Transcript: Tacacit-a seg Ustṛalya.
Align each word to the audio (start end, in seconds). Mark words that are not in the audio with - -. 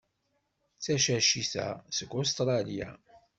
Tacacit-a 0.83 1.67
seg 1.97 2.09
Ustṛalya. 2.19 2.89